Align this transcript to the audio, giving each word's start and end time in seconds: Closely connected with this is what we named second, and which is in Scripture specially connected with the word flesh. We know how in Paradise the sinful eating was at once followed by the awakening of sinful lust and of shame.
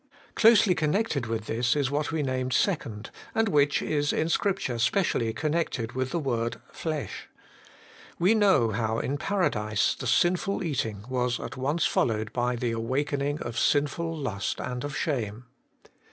Closely 0.33 0.73
connected 0.73 1.27
with 1.27 1.45
this 1.45 1.75
is 1.75 1.91
what 1.91 2.11
we 2.11 2.23
named 2.23 2.53
second, 2.53 3.11
and 3.35 3.47
which 3.47 3.83
is 3.83 4.11
in 4.11 4.29
Scripture 4.29 4.79
specially 4.79 5.31
connected 5.31 5.91
with 5.91 6.09
the 6.09 6.17
word 6.17 6.59
flesh. 6.71 7.29
We 8.17 8.33
know 8.33 8.71
how 8.71 8.97
in 8.97 9.19
Paradise 9.19 9.93
the 9.93 10.07
sinful 10.07 10.63
eating 10.63 11.05
was 11.07 11.39
at 11.39 11.55
once 11.55 11.85
followed 11.85 12.33
by 12.33 12.55
the 12.55 12.71
awakening 12.71 13.43
of 13.43 13.59
sinful 13.59 14.17
lust 14.17 14.59
and 14.59 14.83
of 14.83 14.97
shame. 14.97 15.45